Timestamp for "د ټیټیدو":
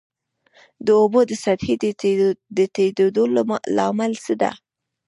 2.57-3.23